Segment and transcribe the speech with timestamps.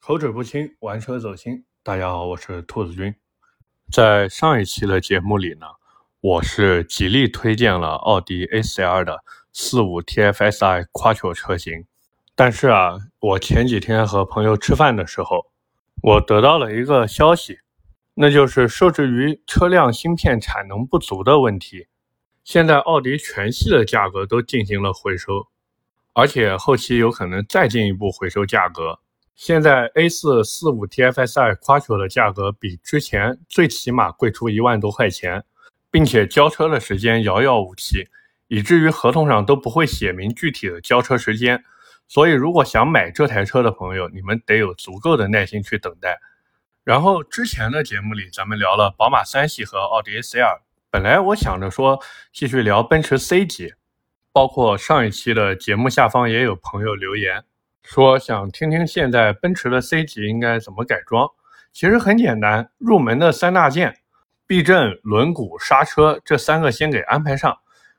[0.00, 1.64] 口齿不清，玩车走心。
[1.82, 3.14] 大家好，我是兔子君。
[3.92, 5.66] 在上一期的节目里呢，
[6.20, 9.22] 我是极力推荐了奥迪 A4L 的
[9.52, 11.84] 四五 TFSI 跨车车型。
[12.34, 15.44] 但是啊，我前几天和朋友吃饭的时候，
[16.02, 17.58] 我得到了一个消息，
[18.14, 21.88] 那就是受制于车辆芯片产能不足的问题，
[22.44, 25.48] 现在奥迪全系的价格都进行了回收，
[26.14, 29.00] 而且后期有可能再进一步回收价格。
[29.38, 35.44] 现在 A4 四五 TFSI Quattro 的价格比之前最起码贵出一万多块钱，
[35.92, 38.08] 并且交车的时间遥遥无期，
[38.48, 41.62] 以至于合同上都不会写明具体的交车时间。
[42.08, 46.18] 所以，如果想买这台车的朋友，你们得有足够的耐心去等待。
[46.82, 53.74] 然后之前的节目里，咱们聊了宝马三系和奥迪 A4L，本来我想着说继续聊奔驰 C 级，
[54.32, 57.44] 包括上一期的节目下方也有朋友留言。
[57.90, 61.26] 说想听听现在奔驰的 C 级应该怎么改装？
[61.72, 63.96] 其实很简单，入门的三大件，
[64.46, 67.56] 避震、轮毂、刹车这三个先给安排上，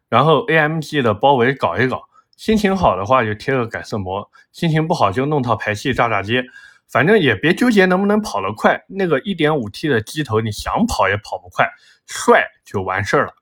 [0.07, 2.03] 然后 AMG 的包围搞一搞。
[2.37, 6.43] 心情好的话就贴个改色膜，心情不好就弄套排气炸炸街。
[6.87, 11.67] 反正也别纠结能不能跑得快，那个 1.5T 的机头你想跑也跑不快，
[12.05, 13.33] 帅就完事儿了。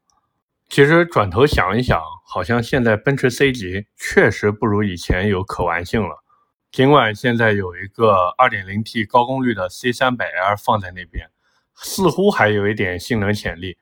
[0.69, 6.23] 其实转头想一想，好像现在奔驰 C 级确实不如以前有可玩性了。
[6.71, 11.29] 尽管现在有一个 2.0T 高功率的 C300L 放在那边，
[11.75, 13.77] 似乎还有一点性能潜力，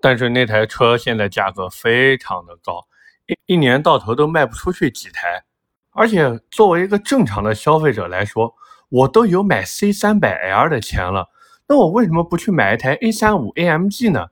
[0.00, 2.86] 但是那台车现在价格非常的高，
[3.26, 5.44] 一一年到头都卖不出去几台。
[5.92, 8.54] 而且作为一个正常的消费者来说，
[8.88, 11.30] 我都有买 C300L 的钱了，
[11.68, 14.26] 那我为什么不去买一台 A35 AMG 呢？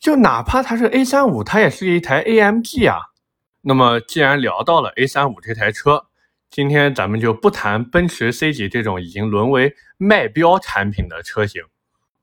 [0.00, 3.12] 就哪怕它是 A35，它也是一台 AMG 啊。
[3.60, 6.06] 那么既然聊到了 A35 这台车，
[6.54, 11.64] 今天咱们就不谈奔驰 C 级这种已经沦为卖标产品的车型，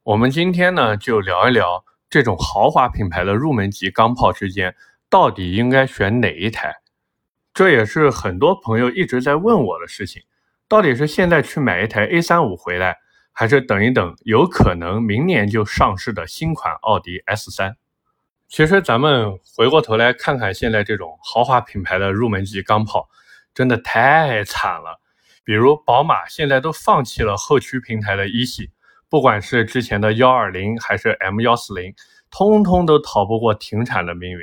[0.04, 4.74] 我们今天呢就聊一聊这种豪华品牌的入门级钢炮之间
[5.10, 6.74] 到底应该选哪一台。
[7.54, 10.24] 这也是很多朋友一直在问我的事情，
[10.70, 13.00] 到底是现在去买一台 A35 回来，
[13.34, 17.74] 还是等一等有可能明年就上市的新款奥迪 S3？
[18.48, 23.10] 其实咱们回过头来看看现在这种豪华品牌的入门级钢炮。
[23.54, 25.00] 真的太惨了，
[25.44, 28.72] 比如宝马现在都放弃了后驱平台的一系，
[29.10, 31.94] 不管是之前的幺二零还是 M 幺四零，
[32.30, 34.40] 通通都逃不过停产的命运。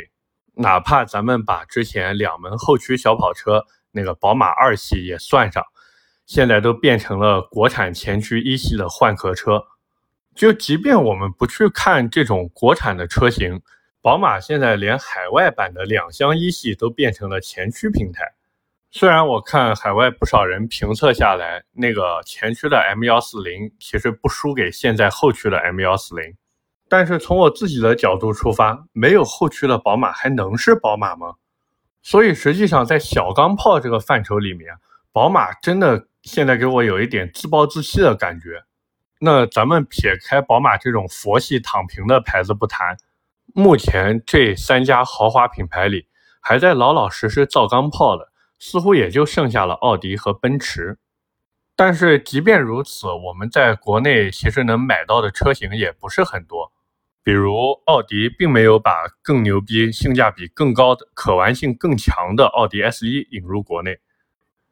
[0.54, 5.64] 哪怕咱们把之前两门后驱小跑车那个宝马二系也算上，
[6.26, 9.64] 现在都变成了国产前驱一系的换壳车。
[10.34, 13.62] 就即便我们不去看这种国产的车型，
[14.02, 18.34] 宝马现在连海外版的两厢一系都变成了前驱平台。
[18.90, 26.34] 虽然我看海外不少人评测下来，那个前驱的 M 幺四零其实不输给现在后驱的 M 幺四零，
[26.88, 31.34] 但是从我自己的角度出发，没有后驱的宝马还能是宝马吗？
[32.02, 34.74] 所以实际上在小钢炮这个范畴里面，
[35.12, 38.64] 宝马真的现在给我有一点自暴自弃的感觉。
[39.20, 42.96] 那咱们撇开宝马这种佛系躺平的牌子不谈，
[43.52, 46.06] 目前这三家豪华品牌里，
[46.40, 48.32] 还在老老实实造钢炮的。
[48.58, 50.98] 似乎也就剩下了奥迪和奔驰，
[51.76, 56.72] 但是即便如此，我们在国内其实能买到的车型也不是很多。
[57.22, 63.98] 比如奥迪并没有把更牛逼、性价比更高的、可玩性更强的奥迪 S1 引入国内，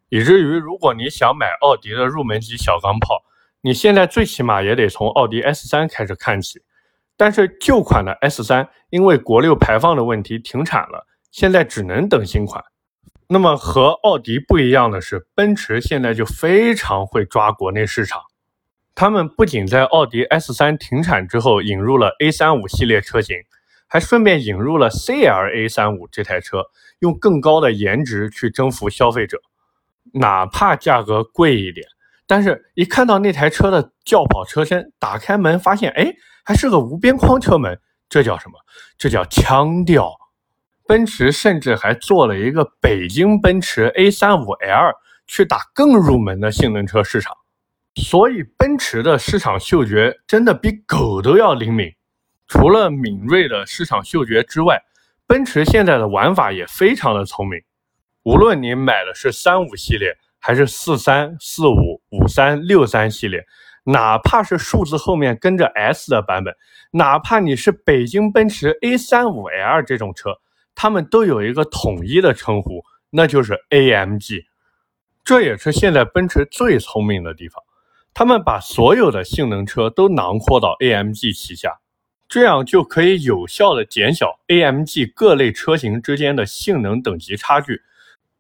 [0.09, 3.23] 以至于如果你想买奥迪的入门级小钢炮，
[3.61, 6.63] 你现在最起码也得从奥迪 S3 开始看起。
[7.19, 12.65] 但是旧款的 S3 因为国六排放的问题停产了，现在只能等新款。
[13.29, 18.21] 那么和奥迪不一样的是，奔驰现在就非常会抓国内市场。
[18.95, 23.37] 他们不仅在奥迪 S3 停产之后引入了 A35 系列车型，
[23.89, 26.63] 还顺便引入了 CLA35 这台车，
[27.01, 29.39] 用更高的颜值去征服消费者。
[30.13, 31.85] 哪怕价格贵一点，
[32.29, 36.15] 但是一看到那台车的轿跑车身，打开门发现，哎，
[36.45, 38.55] 还是个无边框车门，这叫什么？
[38.97, 40.15] 这叫腔调。
[40.87, 44.93] 奔驰甚至还做了一个北京奔驰 A35L，
[45.27, 47.35] 去打更入门的性能车市场。
[47.97, 51.91] 所以奔驰的市场嗅觉真的比狗都要灵敏。
[52.47, 54.81] 除了敏锐的市场嗅觉之外，
[55.27, 57.59] 奔驰现在的玩法也非常的聪明。
[58.23, 63.45] 无论你买的是三五系列，还是四三、四五、五三、六三系列，
[63.85, 66.55] 哪怕是数字后面跟着 S 的版本，
[66.93, 70.31] 哪怕你是北京奔驰 A35L 这种车。
[70.77, 74.45] 他们都有一个统一的称呼，那就是 AMG，
[75.25, 77.61] 这也是现在奔驰最聪明的地方。
[78.15, 81.81] 他们把所有的性能车都囊括到 AMG 旗下，
[82.29, 87.81] 这样就可以有效的减小 AMG 各类车型之间的性能等级差距，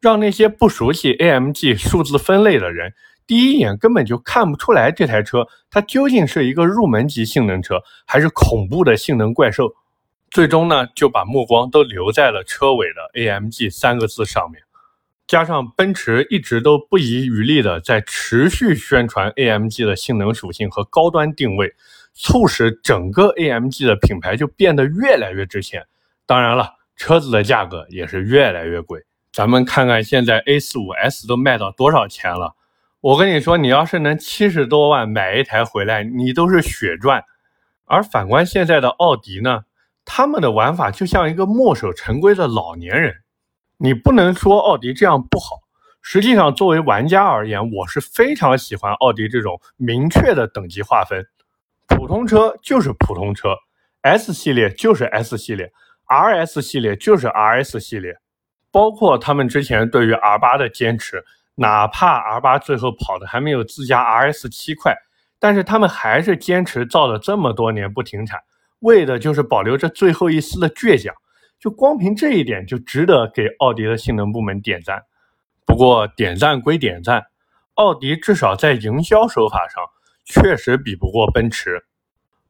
[0.00, 2.92] 让那些不熟悉 AMG 数字分类的人，
[3.26, 9.74] 第一眼根本就看不出来这台车它究竟是一个入门级性能车，还是恐怖的性能怪兽。
[10.30, 14.62] 最终呢，就把目光都留在了车尾的 AMG 三个字上面。
[15.26, 21.74] 加上奔驰一直都不遗余力的在持续宣传 AMG 的性能属性和高端定位，
[22.12, 25.86] 促使整个 AMG 的品牌就变得越来越值钱。
[26.26, 29.04] 当然了，车子的价格也是越来越贵。
[29.32, 32.54] 咱们看看现在 A45S 都卖到多少钱了？
[33.00, 37.24] 我跟你说，你要是能七十多万买一台回来，你都是血赚。
[37.84, 39.62] 而反观现在的奥迪呢，
[40.06, 43.14] 他们的玩法就像一个墨守成规的老年人。
[43.76, 45.58] 你不能说奥迪这样不好。
[46.00, 51.26] 实际上，作为玩家而言，我是非常喜欢奥迪这种明确的等级划分。
[51.88, 53.56] 普通车就是普通车
[54.02, 55.72] ，S 系列就是 S 系列
[56.06, 58.16] ，RS 系列就是 RS 系列。
[58.70, 61.24] 包括他们之前对于 R8 的坚持，
[61.54, 64.94] 哪怕 R8 最后跑的还没有自家 RS7 快，
[65.38, 68.40] 但是他们还是坚持造了这么多年不停产，
[68.80, 71.14] 为的就是保留着最后一丝的倔强。
[71.58, 75.02] 就光凭这一点，就值得给奥迪的性能部门点赞。
[75.64, 77.24] 不过点赞归点赞，
[77.74, 79.82] 奥迪至少在营销手法上
[80.24, 81.86] 确实比不过奔驰。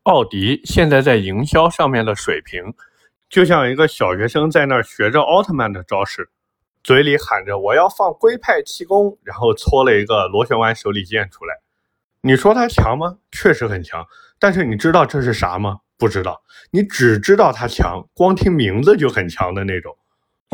[0.03, 2.75] 奥迪现在在营销上面的水平，
[3.29, 6.29] 就像一个小学生在那儿学着奥特曼的招式，
[6.83, 11.55] 嘴里喊着我要放龟派气功，然后搓了一个螺旋丸手里剑出来。
[12.21, 13.19] 你说它强吗？
[13.31, 14.05] 确实很强。
[14.39, 15.79] 但是你知道这是啥吗？
[15.99, 19.97] 不知道，你只知道它强，光听名字就很强的那种。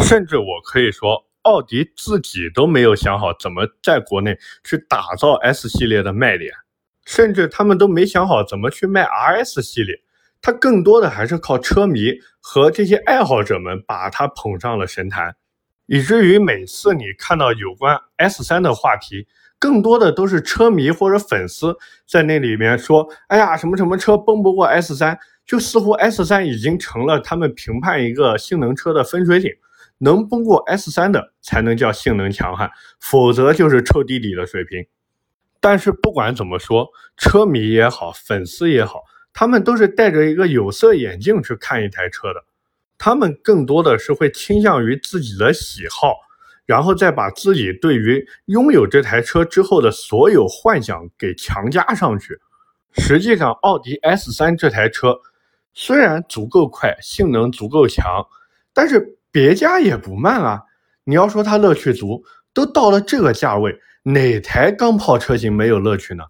[0.04, 6.52] 甚至我可以说，奥迪自己都没有想好怎么在国内去打造 S 系列的卖点，
[7.04, 10.00] 甚至他们都没想好怎么去卖 RS 系列。
[10.40, 15.36] 它更多的还是靠车迷和这些爱好者们把它捧上了神坛，
[15.86, 19.26] 以至于每次你看到有关 S 三的话题。
[19.58, 25.16] 更多的都是车迷或者粉丝在那里面说：“哎呀，什么什么车崩不过 S 三，
[25.52, 29.52] 就似乎 S 三已经成了他们评判一个性能车的分水岭，
[29.99, 34.87] 能崩过 S 三的才能叫性能强悍，否则就是臭弟弟的水平。”
[35.60, 36.88] 但是不管怎么说，
[37.19, 39.02] 车迷也好，粉丝也好，
[39.34, 42.43] 他们都是戴着一个有色眼镜去看一台车的，
[42.96, 46.14] 他们更多的是会倾向于自己的喜好。
[46.64, 52.38] 然后再把自己对于拥有这台车之后的所有幻想给强加上去。
[52.93, 55.14] 实际上，奥迪 S 三这台车
[55.74, 58.26] 虽然足够快，性能足够强，
[58.72, 60.62] 但是别家也不慢啊。
[61.04, 66.24] 你要说它乐趣足，都到了这个价位，哪台钢炮车型没有乐趣呢？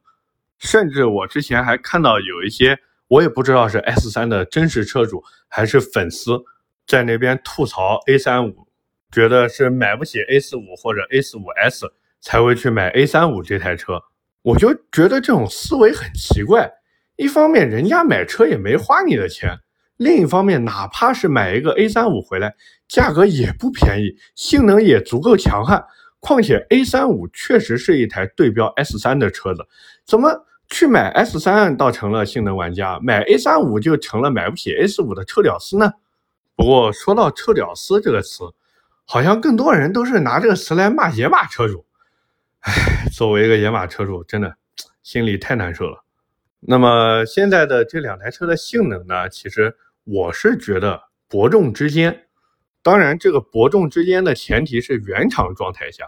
[0.59, 2.79] 甚至我之前还看到有一些，
[3.09, 6.41] 我也不知道是 S 三的真实车主还是粉丝，
[6.87, 8.69] 在那边吐槽 A 三五。
[9.11, 11.87] 觉得是买不起 A 四五或者 A 四五 S
[12.23, 14.01] 才会去买 A 三五这台车，
[14.41, 16.73] 我就觉得这种思维很奇怪。
[17.17, 19.59] 一方面人家买车也没花你的钱，
[19.97, 22.55] 另一方面哪怕是买一个 A 三五回来，
[22.89, 25.85] 价格也不便宜，性能也足够强悍。
[26.21, 29.67] 况且 A 三五确实是一台对标 S 三的车子，
[30.07, 35.93] 怎么去买 S 三倒成了性能玩家，买 A 三五就成了买不起 A 四五的臭屌丝呢？
[36.55, 38.45] 不过说到臭屌丝这个词。
[39.05, 41.85] 好像更多人都是拿这个词来骂野马车主，
[42.61, 44.57] 唉，作为一个野马车主，真的
[45.03, 46.02] 心里太难受了。
[46.65, 49.29] 那么现在的这两台车的性能呢？
[49.29, 52.27] 其实我是觉得伯仲之间。
[52.85, 56.05] 当然，这个伯仲之间的前提是原厂状态下。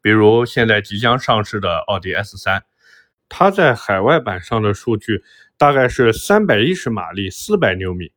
[0.00, 2.62] 比如现在即将上市的奥迪 S 三，
[3.28, 5.24] 它在海外版上的数据
[5.58, 8.12] 大概是三百一十马力，四百牛米。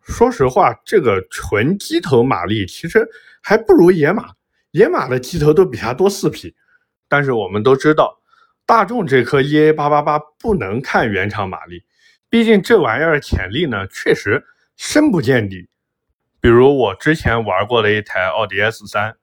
[0.00, 3.06] 说实话，这个纯机头马力其实
[3.42, 4.30] 还不如野马，
[4.70, 6.56] 野马的机头都比它多四匹。
[7.06, 8.18] 但是我们都知道，
[8.68, 11.84] 大众这颗 EA 八八八不能看原厂马力，
[12.28, 14.44] 毕竟这玩意儿潜力呢确实
[14.76, 15.70] 深不见底。
[16.38, 19.16] 比如我之前玩过的一台奥迪 S 三，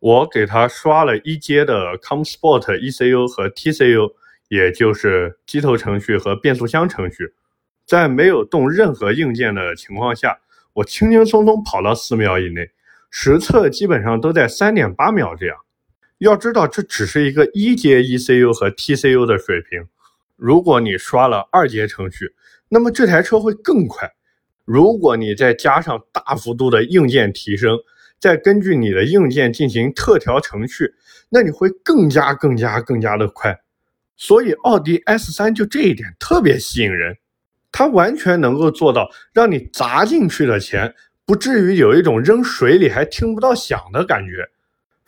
[0.00, 4.12] 我给它刷了一阶的 ComSport ECU 和 TCU，
[4.48, 7.32] 也就是机头程序和变速箱程序。
[7.86, 10.38] 在没有动任何硬件的情况下，
[10.74, 12.70] 我轻轻松松跑到四秒以内，
[13.10, 15.56] 实测基本上都在三点八秒这样。
[16.20, 19.86] 要知道，这只是一个一阶 ECU 和 TCU 的水平。
[20.36, 22.34] 如果你刷了二阶程序，
[22.68, 24.10] 那么这台车会更快。
[24.66, 27.78] 如果你再加上大幅度的硬件提升，
[28.18, 30.92] 再根据你的硬件进行特调程序，
[31.30, 33.58] 那你会更加更加更加的快。
[34.18, 37.16] 所以奥迪 S3 就这一点特别吸引人，
[37.72, 44.46] 它完全能够做到让你砸进去的钱不至于有一种扔水里还听不到响的感觉，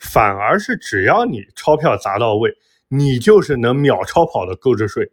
[0.03, 2.53] 反而是只要你钞票砸到位，
[2.89, 5.11] 你就是能秒超跑的购置税。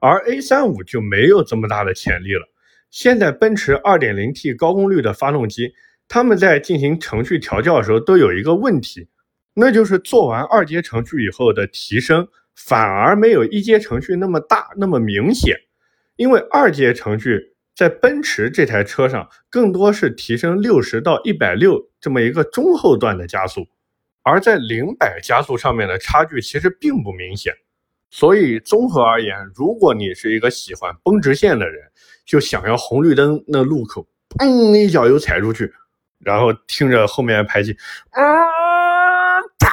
[0.00, 2.48] 而 A35 就没有这么大的潜力了。
[2.90, 5.72] 现在奔驰 2.0T 高功率的发动机，
[6.08, 9.08] 他们在进行程序调教的时候都有一个问题，
[9.54, 15.56] 那就是做完二阶程序以后的提升反而没有一阶程序那么大那么明显。
[16.16, 23.66] 因为二阶程序在奔驰这台车上更多是提升六十到一百六这么一个中后段的加速，
[24.24, 27.54] 而在零百加速上面的差距其实并不明显。
[28.10, 31.82] 所以综合而言，如果你是一个喜欢绷直线的人，
[32.24, 34.06] 就想要红绿灯那路口，
[34.38, 35.72] 砰一脚油踩出去，
[36.20, 37.76] 然后听着后面排气，
[38.10, 38.22] 啊
[39.58, 39.68] 哒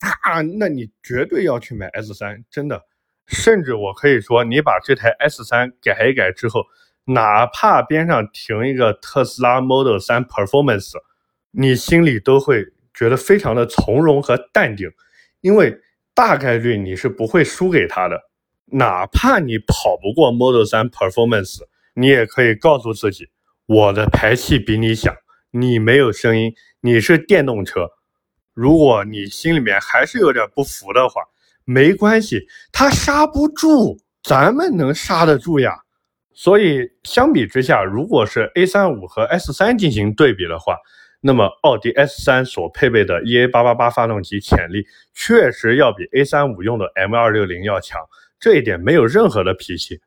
[0.00, 2.84] 哒，那你绝对要去买 S 三，真的。
[3.26, 6.64] 甚至我可以说，你把这台 S 三改一改之后，
[7.04, 10.94] 哪怕边上停一个特斯拉 Model 3 Performance，
[11.52, 12.66] 你心里都会
[13.00, 14.86] 觉得非常的从容和淡定，
[15.40, 15.74] 因为
[16.12, 18.20] 大概率你是不会输给他的。
[18.66, 21.60] 哪怕你跑不过 Model 3 Performance，
[21.94, 23.30] 你也可以告诉自己，
[23.64, 25.16] 我的排气比你响，
[25.50, 26.52] 你没有声音，
[26.82, 27.88] 你是电动车。
[28.52, 31.22] 如果你心里面还是有点不服的话，
[31.64, 35.72] 没关系，他刹不住，咱们能刹得住呀。
[36.34, 40.76] 所以相比之下，如果是 A35 和 S3 进行对比的话，
[41.20, 48.00] 那么奥迪 S3 所配备的 EA888 发动机潜力确实要比 A35 用的 M260 要强。
[48.38, 50.00] 这一点没有任何的脾气，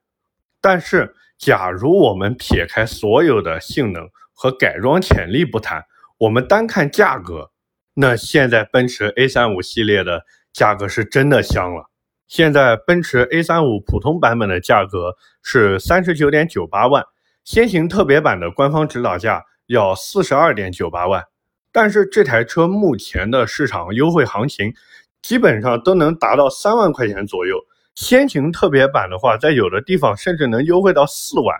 [0.60, 5.86] 但是假如我们撇开所有的性能和改装潜力不谈，
[6.18, 7.52] 我们单看价格，
[7.94, 11.92] 那现在奔驰 A35 系列的价格是真的香了。
[12.28, 17.04] 现在奔驰 A35 普通版本的价格是三十九点九八万，
[17.44, 21.24] 先行特别版的官方指导价要四十二点九八万，
[21.72, 24.74] 但是这台车目前的市场优惠行情
[25.22, 27.58] 基本上都能达到三万块钱左右。
[27.96, 31.56] 先行特别版的话，在有的地方甚至能优惠到四万，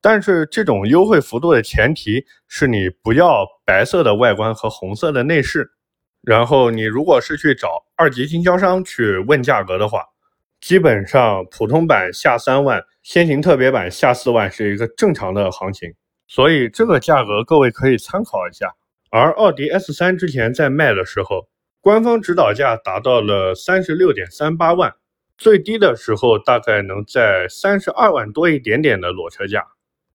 [0.00, 5.72] 但是这种优惠幅度的前提是你不要白色的外观和红色的内饰。
[6.22, 10.04] 然后你如果是去找二级经销商去问价格的话，
[10.60, 15.92] 基本上普通版下三万，先行特别版下四万是一个正常的行情，
[16.34, 18.74] 所以这个价格各位可以参考一下。
[19.10, 21.46] 而奥迪 S3 之前在卖的时候，
[21.82, 24.94] 官方指导价达到了三十六点三八万。
[25.36, 29.62] 最低的时候大概能在三十二万多一点点的裸车价，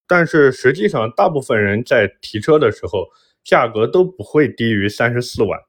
[0.08, 3.06] 但是实际上大部分人在提车的时候
[3.44, 5.60] 价格都不会低于三十四万。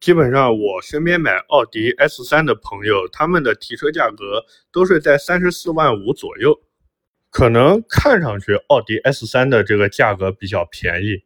[0.00, 6.58] 基本上我身边买奥迪 S3 的朋友，他们的提车价格都是在三十四万五左右。
[7.30, 11.24] 可能看上去奥迪 S3 的这个价格比较便宜，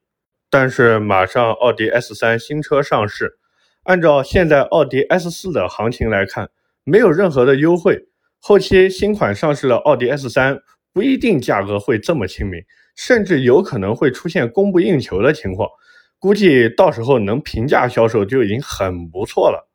[0.51, 3.39] 但是马上奥迪 S3 新车上市，
[3.85, 6.51] 按照现在奥迪 S4 的行情来看。
[6.85, 8.09] 没有任何的优惠，
[8.41, 10.61] 后期新款上市的奥迪 S3
[10.93, 12.61] 不一定价格会这么亲民，
[12.97, 15.69] 甚至有可能会出现供不应求的情况。
[16.19, 19.71] 估计到时候能平价销售就已经很不错了。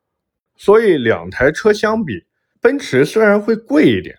[0.58, 2.26] 所以两台车相比，
[2.60, 4.18] 奔驰虽然会贵一点，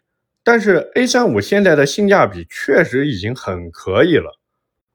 [0.52, 4.40] 但是 A35 现在的性价比确实已经很可以了。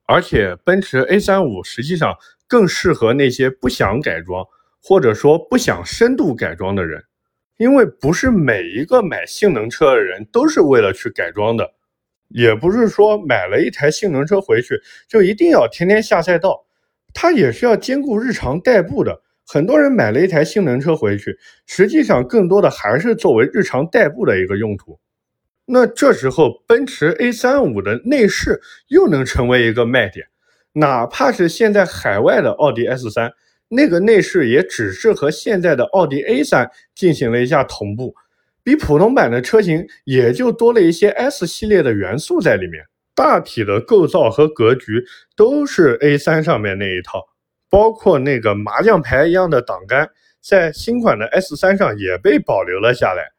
[0.05, 2.13] 而且奔驰 A35 实际上
[2.45, 4.43] 更适合那些不想改装，
[4.83, 7.01] 或者说不想深度改装的人。
[7.55, 11.71] 因为不是每一个买性能车的人都是为了去改装的，
[12.27, 16.65] 也不是说买了一台性能车回去就一定要天天下赛道，
[17.13, 19.21] 它也是要兼顾日常代步的。
[19.47, 24.99] 很多人买了一台性能车回去，实际上更多的还是作为日常代步的一个用途。
[25.65, 30.27] 那这时候，奔驰 A35 的内饰又能成为一个卖点，
[30.73, 33.31] 哪怕是现在海外的奥迪 S3。
[33.67, 38.15] 那个内饰也只是和现在的奥迪 A3 进行了一下同步，
[38.63, 45.03] 比普通版的车型也就多了一些 S 系列的元素在里面，大体的构造和格局
[45.35, 47.23] 都是 A3 上面那一套，
[47.67, 50.07] 包括那个麻将牌一样的挡杆，
[50.41, 53.31] 在新款的 S3 上也被保留了下来，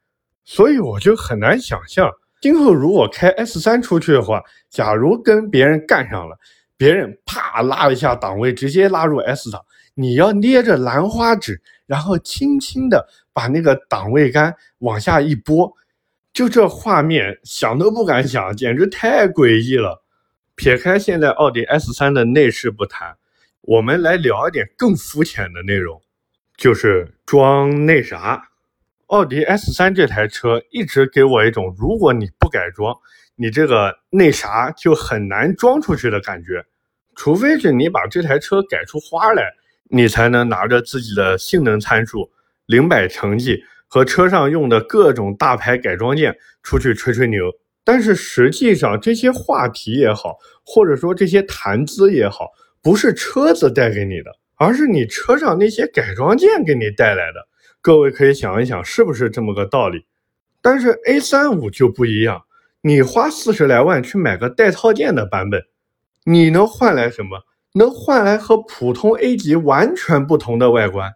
[0.47, 2.09] 所以我就很难想象，
[2.41, 6.39] 今后如果开 S3 出去的话，假如跟别人干上了，
[6.77, 9.61] 别人啪拉一下档位，直接拉入 S 档。
[9.95, 15.73] 你要捏着兰花指，然后轻轻的把那个档位杆往下一拨，
[16.33, 20.05] 就这画面想都不敢想，简直太诡异了。
[20.55, 23.17] 撇开现在奥迪 S3 的内饰不谈，
[23.63, 26.01] 我们来聊一点更肤浅的内容，
[26.57, 28.51] 就是装那啥。
[29.07, 32.93] 奥迪 S3 这台车一直给我一种，如果你不改装，
[33.37, 36.65] 你这个那啥就很难装出去的感觉。
[37.15, 39.45] 除非是你把这台车改出花来，
[39.89, 42.29] 你才能拿着自己的性能参数、
[42.67, 47.45] 零百成绩和车上用的各种大牌改装件出去吹吹牛。
[47.85, 52.51] 但是实际上，这些话题也好，或者说这些谈资也好，
[52.83, 57.47] 不是车子带给你的，而是你车上那些改装件给你带来的。
[57.87, 60.07] 各位可以想一想，是不是这么个道理？
[60.61, 62.43] 但是 A 三五就不一样，
[62.81, 65.63] 你花四十来万去买个带套件的版本，
[66.25, 67.43] 你能换来什么？
[67.75, 71.13] 能换来和普通 A 级完全不同的外观。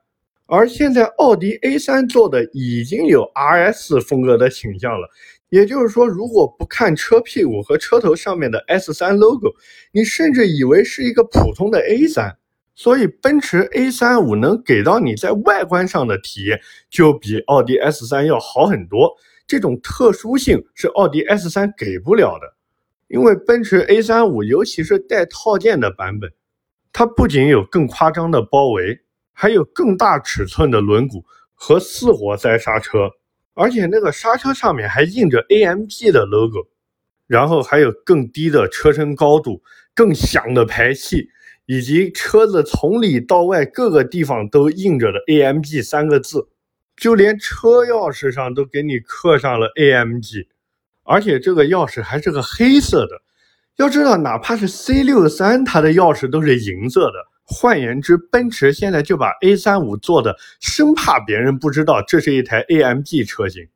[0.47, 5.09] 而现在奥迪 A 三做的已经有 RS 风格的倾向了，
[5.49, 9.53] 也就是说，如果不看车屁股和车头上面的 S 三 logo，
[9.91, 12.37] 你甚至以为是一个普通的 A 三。
[12.75, 19.15] 所以，奔驰 A 三五能给到你在外观上的体验，就比奥迪 S 三要好很多。
[19.47, 22.55] 这种特殊性是奥迪 S 三给不了的，
[23.09, 26.33] 因为奔驰 A 三五，尤其是带套件的版本，
[26.93, 29.00] 它不仅有更夸张的包围，
[29.33, 31.23] 还有更大尺寸的轮毂
[31.53, 33.11] 和四活塞刹车，
[33.53, 36.69] 而且那个刹车上面还印着 AMG 的 logo，
[37.27, 39.61] 然后还有更低的车身高度、
[39.95, 41.29] 更响的排气。
[41.71, 46.49] 以及车子从里到外各个地方都印着的 AMG 三个字，
[46.97, 50.49] 就连车钥匙上都给你刻上了 AMG，
[51.05, 53.23] 而且这个钥匙还是个黑色的。
[53.77, 57.15] 要知道，哪怕是 C 六三，它的钥匙都是银色的。
[57.45, 63.69] 换言之，奔驰现在就把 A 三五做的，生怕别人不知道这是一台 AMG 车型。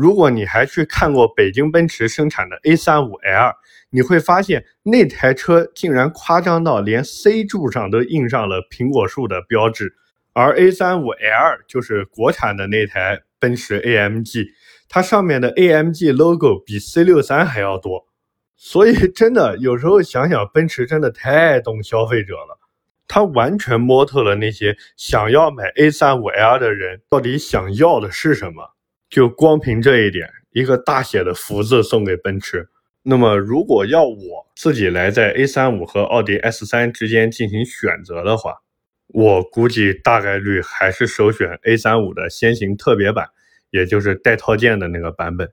[0.00, 3.52] 如果你还去看过北京奔驰生产的 A 三五 L，
[3.90, 9.96] 你会发现那台车竟然夸张到连 C 柱上都印上了苹果树的标志，
[10.34, 14.46] 而 A 三五 L 就是国产的那台奔驰 AMG，
[14.88, 18.06] 它上面的 AMG logo 比 C 六三还要多。
[18.54, 22.60] 所以真的有时候想想，奔驰真的太懂消费者了，
[23.08, 28.76] 它完全摸透了那些想要买 A 三五 L 的人到底想要的是什么。
[29.08, 32.68] 就光凭这一点，一个大写的福字送给奔驰。
[33.02, 38.58] 那么，如果要我自己来在 A 三五和奥迪 S 三之间进行选择的话，
[39.06, 43.30] 我估计大概率还是首选 A 三五的先行特别版，
[43.70, 45.50] 也就是带套件的那个版本。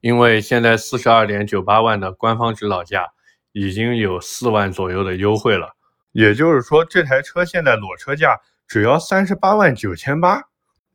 [0.00, 3.06] 因为现在四十二点九八万的官方指导价
[3.52, 5.70] 已经有四万左右的优惠了，
[6.10, 10.42] 也就是说，这台车现在裸车价只要三十八万九千八。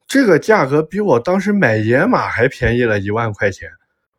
[0.08, 3.70] 这个价格比我当时买野马还便宜了一万块钱。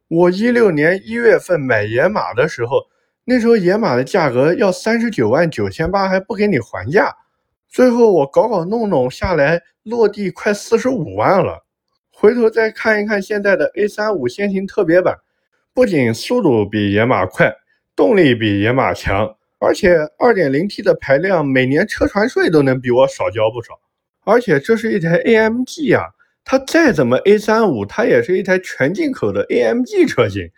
[0.09, 2.83] 我一六年一月份买野马的时候，
[3.25, 7.17] 那时候野马的价格要三十九万九千八，还不给你还价。
[7.71, 11.65] 最后我搞搞弄弄下来，落地快四十五万了。
[12.11, 15.17] 回头再看一看现在的 A 三五先行特别版，
[15.73, 17.51] 不仅速度比野马快，
[17.97, 23.81] 动力比野马强，而且二点零 T 的排量，每年车船税都能比我少交不少。
[24.29, 26.05] 而且这是一台 AMG 啊，
[26.45, 30.51] 它再怎么 A 三五，它也是一台全进口的 AMG 车型。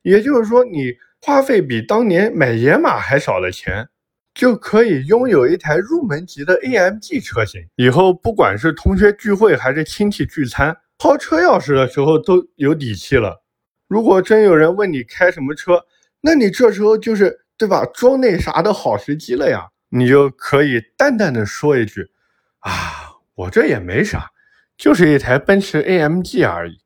[0.00, 3.86] 也就是说，你花费比当年买野马还少的钱，
[4.32, 7.60] 就可以拥有一台入门级的 AMG 车型。
[7.76, 13.42] 以后不管是同学聚会还是亲戚聚餐，掏车钥匙的时候都有底气了。
[13.88, 15.84] 如果真有人问你开什么车，
[16.22, 17.84] 那你这时候就是对吧？
[17.92, 22.08] 装那啥的好时机了呀，你就可以淡淡的说一句
[22.60, 23.17] 啊。
[23.38, 24.32] 我这也没啥，
[24.76, 26.80] 就是一台奔驰 AMG 而已。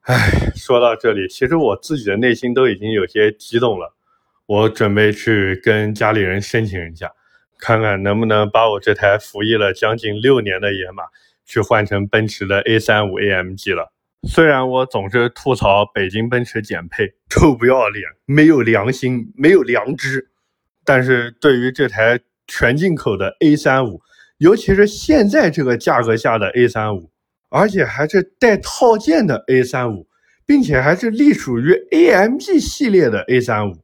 [0.00, 3.94] 哎，说到这里，其实我自己的内心都已经有些激动了。
[4.46, 7.12] 我准备去跟家里人申请一下，
[7.60, 11.04] 看看能不能把我这台服役了将近六年的野马，
[11.46, 13.92] 去换成奔驰的 A35 AMG 了。
[14.28, 20.30] 虽然我总是吐槽北京奔驰减配，臭不要脸，没有良心，没有良知，
[20.84, 24.00] 但是对于这台全进口的 A35，
[24.44, 27.10] 尤其是现在这个价格下的 A 三五，
[27.48, 30.06] 而且还是带套件的 A 三五，
[30.44, 33.74] 并且还是隶属于 AMG 系列的 A 三五，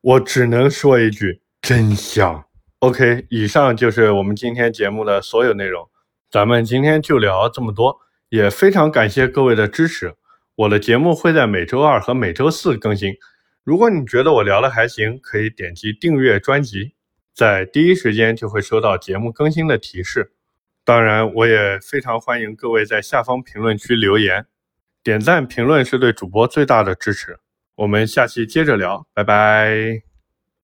[0.00, 2.44] 我只能说一句真香。
[2.80, 5.88] OK，以上就是我们今天节目的所有内容，
[6.28, 7.96] 咱们今天就聊这么多，
[8.28, 10.14] 也非常感谢各位的支持。
[10.56, 13.14] 我的节目会在每周二和每周四更新，
[13.62, 16.94] 如果你觉得我聊的还行，可以点击订阅专辑。
[17.38, 20.32] 在第一时间就会收到节目更新的提示。
[20.84, 24.44] 当然，我也非常欢迎各位在下方评论区留言、
[25.04, 27.38] 点赞、评论，是对主播最大的支持。
[27.76, 30.07] 我们下期接着聊，拜拜。